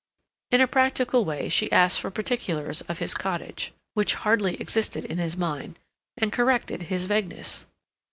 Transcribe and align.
In 0.49 0.61
a 0.61 0.67
practical 0.67 1.25
way 1.25 1.47
she 1.47 1.71
asked 1.71 1.99
for 2.01 2.09
particulars 2.09 2.81
of 2.89 2.97
his 2.97 3.13
cottage, 3.13 3.71
which 3.93 4.15
hardly 4.15 4.55
existed 4.59 5.05
in 5.05 5.19
his 5.19 5.37
mind, 5.37 5.77
and 6.17 6.33
corrected 6.33 6.81
his 6.89 7.05
vagueness. 7.05 7.67